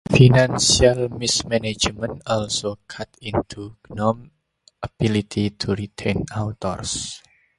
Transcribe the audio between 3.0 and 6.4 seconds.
into Gnome's ability to retain